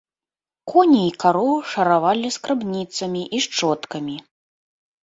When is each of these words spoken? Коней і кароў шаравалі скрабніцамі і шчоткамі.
Коней 0.71 1.03
і 1.09 1.11
кароў 1.25 1.51
шаравалі 1.75 2.27
скрабніцамі 2.39 3.21
і 3.39 3.47
шчоткамі. 3.49 4.17